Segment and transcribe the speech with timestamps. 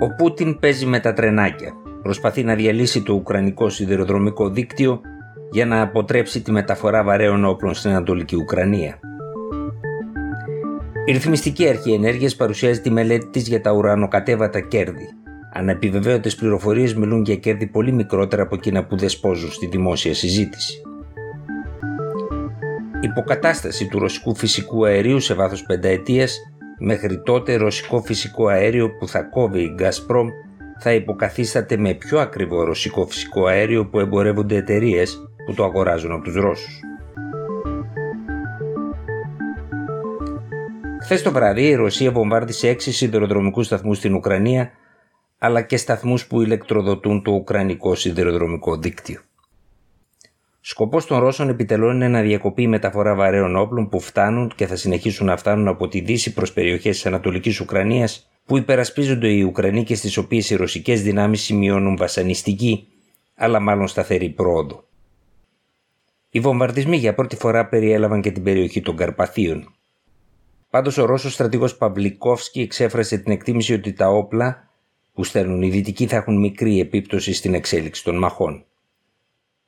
[0.00, 1.72] Ο Πούτιν παίζει με τα τρενάκια.
[2.02, 5.00] Προσπαθεί να διαλύσει το Ουκρανικό σιδηροδρομικό δίκτυο
[5.50, 8.98] για να αποτρέψει τη μεταφορά βαρέων όπλων στην Ανατολική Ουκρανία.
[11.04, 15.08] Η Ρυθμιστική Αρχή Ενέργειας παρουσιάζει τη μελέτη της για τα ουρανοκατέβατα κέρδη.
[15.52, 20.82] Ανεπιβεβαίωτες πληροφορίες μιλούν για κέρδη πολύ μικρότερα από εκείνα που δεσπόζουν στη δημόσια συζήτηση.
[23.00, 26.38] Υποκατάσταση του ρωσικού φυσικού αερίου σε βάθος πενταετίας
[26.78, 30.26] Μέχρι τότε ρωσικό φυσικό αέριο που θα κόβει η Gazprom
[30.80, 36.24] θα υποκαθίσταται με πιο ακριβό ρωσικό φυσικό αέριο που εμπορεύονται εταιρείες που το αγοράζουν από
[36.24, 36.80] τους Ρώσους.
[41.02, 44.70] Χθες το βράδυ η Ρωσία βομβάρδισε έξι σιδηροδρομικούς σταθμούς στην Ουκρανία
[45.38, 49.20] αλλά και σταθμούς που ηλεκτροδοτούν το Ουκρανικό σιδηροδρομικό δίκτυο.
[50.70, 54.76] Σκοπός των Ρώσων επιτελών είναι να διακοπεί η μεταφορά βαρέων όπλων που φτάνουν και θα
[54.76, 59.84] συνεχίσουν να φτάνουν από τη Δύση προς περιοχές της Ανατολικής Ουκρανίας που υπερασπίζονται οι Ουκρανοί
[59.84, 62.86] και στις οποίες οι ρωσικές δυνάμεις σημειώνουν βασανιστική
[63.34, 64.84] αλλά μάλλον σταθερή πρόοδο.
[66.30, 69.74] Οι βομβαρδισμοί για πρώτη φορά περιέλαβαν και την περιοχή των Καρπαθίων.
[70.70, 74.70] Πάντως ο Ρώσος στρατηγός Παυλικόφσκι εξέφρασε την εκτίμηση ότι τα όπλα
[75.12, 78.62] που στέλνουν οι Δυτικοί θα έχουν μικρή επίπτωση στην εξέλιξη των μαχών.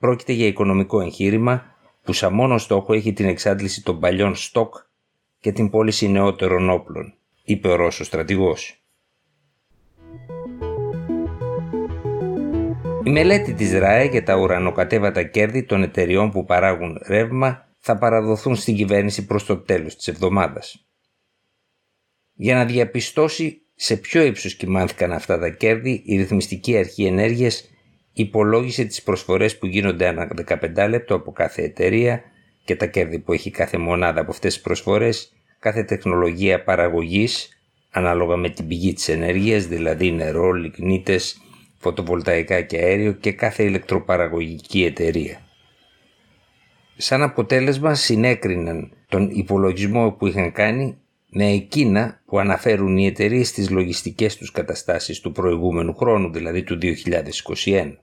[0.00, 1.64] Πρόκειται για οικονομικό εγχείρημα
[2.02, 4.74] που σαν μόνο στόχο έχει την εξάντληση των παλιών στόκ
[5.38, 8.84] και την πώληση νεότερων όπλων, είπε ο Ρώσος στρατηγός.
[13.04, 18.56] Η μελέτη της ΡΑΕ για τα ουρανοκατέβατα κέρδη των εταιριών που παράγουν ρεύμα θα παραδοθούν
[18.56, 20.86] στην κυβέρνηση προς το τέλος της εβδομάδας.
[22.32, 27.70] Για να διαπιστώσει σε ποιο ύψος κοιμάνθηκαν αυτά τα κέρδη, η Ρυθμιστική Αρχή Ενέργειας
[28.20, 32.22] υπολόγισε τις προσφορές που γίνονται ανά 15 λεπτό από κάθε εταιρεία
[32.64, 37.60] και τα κέρδη που έχει κάθε μονάδα από αυτές τις προσφορές, κάθε τεχνολογία παραγωγής
[37.90, 41.40] ανάλογα με την πηγή της ενέργειας, δηλαδή νερό, λιγνίτες,
[41.78, 45.40] φωτοβολταϊκά και αέριο και κάθε ηλεκτροπαραγωγική εταιρεία.
[46.96, 50.98] Σαν αποτέλεσμα συνέκριναν τον υπολογισμό που είχαν κάνει
[51.30, 56.78] με εκείνα που αναφέρουν οι εταιρείες στις λογιστικές τους καταστάσεις του προηγούμενου χρόνου, δηλαδή του
[57.64, 57.96] 2021.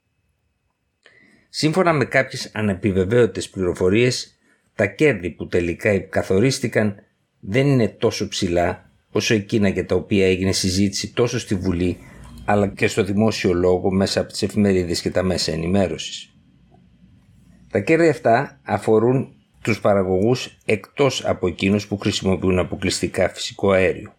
[1.50, 4.38] Σύμφωνα με κάποιες ανεπιβεβαίωτες πληροφορίες,
[4.75, 6.96] τα κέρδη που τελικά καθορίστηκαν
[7.40, 11.97] δεν είναι τόσο ψηλά όσο εκείνα για τα οποία έγινε συζήτηση τόσο στη Βουλή
[12.46, 16.31] αλλά και στο δημόσιο λόγο μέσα από τις εφημερίδες και τα μέσα ενημέρωσης.
[17.72, 24.14] Τα κέρδη αυτά αφορούν τους παραγωγούς εκτός από εκείνους που χρησιμοποιούν αποκλειστικά φυσικό αέριο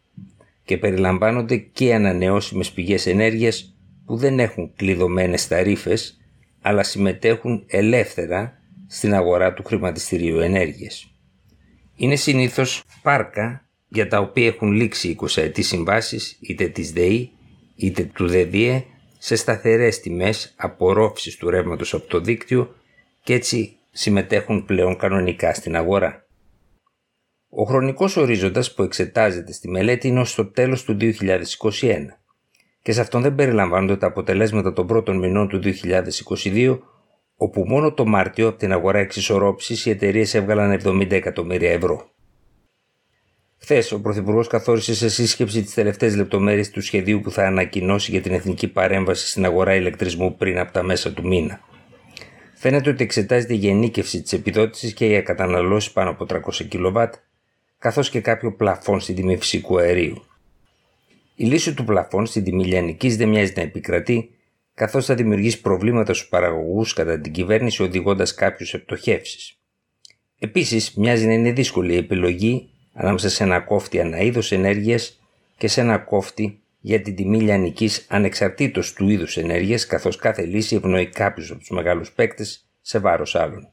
[0.64, 6.17] και περιλαμβάνονται και ανανεώσιμες πηγές ενέργειας που δεν έχουν κλειδωμένες ταρίφες
[6.60, 11.14] αλλά συμμετέχουν ελεύθερα στην αγορά του χρηματιστηρίου ενέργειας.
[11.96, 17.32] Είναι συνήθως πάρκα για τα οποία έχουν λήξει 20 ετή συμβάσεις είτε της ΔΕΗ
[17.74, 18.84] είτε του ΔΕΔΙΕ
[19.18, 22.74] σε σταθερές τιμές απορρόφησης του ρεύματος από το δίκτυο
[23.22, 26.26] και έτσι συμμετέχουν πλέον κανονικά στην αγορά.
[27.48, 31.14] Ο χρονικός ορίζοντας που εξετάζεται στη μελέτη είναι ως το τέλος του 2021
[32.88, 35.60] και σε αυτόν δεν περιλαμβάνονται τα αποτελέσματα των πρώτων μηνών του
[36.44, 36.78] 2022
[37.36, 42.10] όπου μόνο το Μάρτιο από την αγορά εξισορρόψης οι εταιρείες έβγαλαν 70 εκατομμύρια ευρώ.
[43.58, 48.20] Χθες, ο Πρωθυπουργός καθόρισε σε σύσκεψη τις τελευταίες λεπτομέρειες του σχεδίου που θα ανακοινώσει για
[48.20, 51.60] την εθνική παρέμβαση στην αγορά ηλεκτρισμού πριν από τα μέσα του μήνα.
[52.54, 56.38] Φαίνεται ότι εξετάζεται η γενίκευση της επιδότησης και για καταναλώσει πάνω από 300
[56.68, 57.14] κιλοβάτ,
[57.78, 60.22] καθώς και κάποιο πλαφόν στην τιμή φυσικού αερίου.
[61.40, 64.30] Η λύση του πλαφών στην τιμή λιανικής δεν μοιάζει να επικρατεί,
[64.74, 69.58] καθώς θα δημιουργήσει προβλήματα στους παραγωγούς κατά την κυβέρνηση οδηγώντας κάποιους σε πτωχεύσεις.
[70.38, 75.20] Επίσης, μοιάζει να είναι δύσκολη η επιλογή ανάμεσα σε ένα κόφτη αναείδο ενέργειας
[75.56, 80.76] και σε ένα κόφτη για την τιμή λιανικής ανεξαρτήτως του είδους ενέργειας καθώς κάθε λύση
[80.76, 83.70] ευνοεί κάποιους από τους μεγάλους παίκτες σε βάρος άλλων.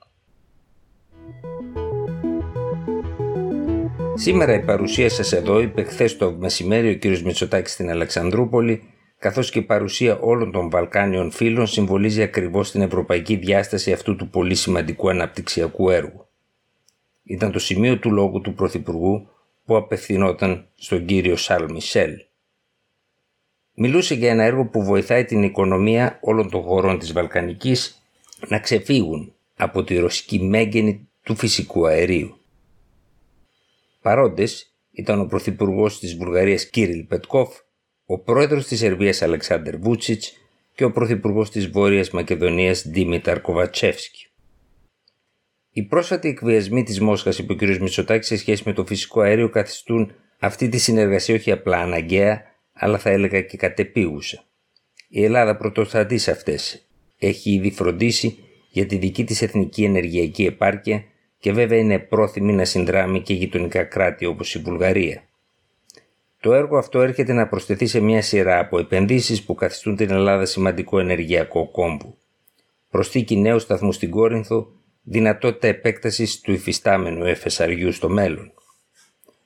[4.17, 7.19] Σήμερα η παρουσία σας εδώ είπε χθες το μεσημέρι ο κ.
[7.19, 8.83] Μητσοτάκης στην Αλεξανδρούπολη
[9.19, 14.29] καθώς και η παρουσία όλων των Βαλκάνιων φίλων συμβολίζει ακριβώς την ευρωπαϊκή διάσταση αυτού του
[14.29, 16.27] πολύ σημαντικού αναπτυξιακού έργου.
[17.23, 19.29] Ήταν το σημείο του λόγου του Πρωθυπουργού
[19.65, 22.13] που απευθυνόταν στον κύριο Σαλ Μισελ.
[23.73, 28.03] Μιλούσε για ένα έργο που βοηθάει την οικονομία όλων των χωρών της Βαλκανικής
[28.47, 32.39] να ξεφύγουν από τη ρωσική μέγενη του φυσικού αερίου.
[34.05, 37.55] Παρόντες ήταν ο Πρωθυπουργός της Βουλγαρίας Κύριλ Πετκόφ,
[38.05, 40.33] ο Πρόεδρος της Σερβίας Αλεξάνδρ Βούτσιτς
[40.75, 44.27] και ο Πρωθυπουργός της Βόρειας Μακεδονίας Ντίμηταρ Κοβατσέφσκι.
[45.71, 47.61] Οι πρόσφατοι εκβιασμοί της Μόσχας, είπε ο κ.
[47.61, 52.41] Μητσοτάκη, σε σχέση με το φυσικό αέριο καθιστούν αυτή τη συνεργασία όχι απλά αναγκαία,
[52.73, 54.43] αλλά θα έλεγα και κατεπίγουσα.
[55.07, 56.87] Η Ελλάδα πρωτοστατεί σε αυτές.
[57.17, 58.37] Έχει ήδη φροντίσει
[58.69, 61.05] για τη δική της εθνική ενεργειακή επάρκεια
[61.45, 65.23] και βέβαια είναι πρόθυμη να συνδράμει και γειτονικά κράτη όπως η Βουλγαρία.
[66.39, 70.45] Το έργο αυτό έρχεται να προσθεθεί σε μια σειρά από επενδύσεις που καθιστούν την Ελλάδα
[70.45, 72.13] σημαντικό ενεργειακό κόμπο.
[72.89, 74.71] Προσθήκη νέου σταθμού στην Κόρινθο
[75.03, 78.51] δυνατότητα επέκτασης του υφιστάμενου FSRU στο μέλλον.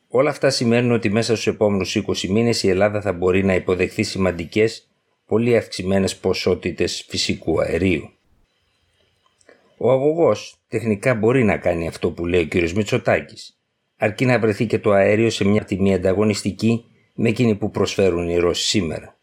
[0.08, 4.04] Όλα αυτά σημαίνουν ότι μέσα στους επόμενους 20 μήνες η Ελλάδα θα μπορεί να υποδεχθεί
[4.04, 4.88] σημαντικές,
[5.26, 8.10] πολύ αυξημένες ποσότητες φυσικού αερίου.
[9.78, 12.72] Ο αγωγός τεχνικά μπορεί να κάνει αυτό που λέει ο κ.
[12.72, 13.58] Μητσοτάκης,
[13.98, 16.86] αρκεί να βρεθεί και το αέριο σε μια τιμή ανταγωνιστική
[17.16, 19.18] με εκείνη που προσφέρουν οι Ρώσοι σήμερα.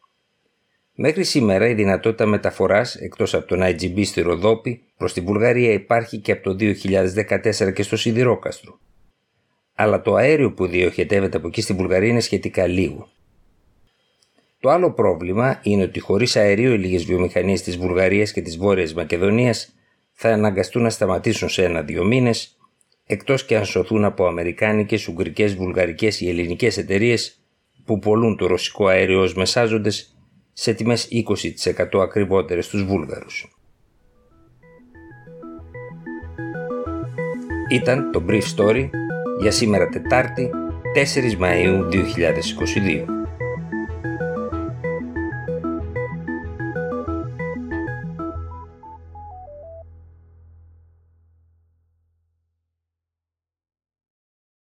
[0.94, 6.18] Μέχρι σήμερα η δυνατότητα μεταφοράς εκτός από τον IGB στη Ροδόπη προς τη Βουλγαρία υπάρχει
[6.18, 8.78] και από το 2014 και στο Σιδηρόκαστρο.
[9.74, 13.08] Αλλά το αέριο που διοχετεύεται από εκεί στη Βουλγαρία είναι σχετικά λίγο.
[14.60, 18.94] Το άλλο πρόβλημα είναι ότι χωρίς αέριο οι λίγες βιομηχανίες της Βουλγαρίας και της Βόρειας
[18.94, 19.75] Μακεδονίας
[20.18, 22.56] θα αναγκαστούν να σταματήσουν σε ένα-δύο μήνες
[23.06, 27.40] εκτός και αν σωθούν από αμερικάνικες, ουγγρικές, βουλγαρικές ή ελληνικές εταιρείες
[27.84, 30.16] που πολλούν το ρωσικό αέριο ως μεσάζοντες
[30.52, 33.56] σε τιμές 20% ακριβότερες στους Βούλγαρους.
[37.70, 38.90] Ήταν το Brief Story
[39.40, 40.50] για σήμερα Τετάρτη
[40.94, 43.15] 4 Μαΐου 2022.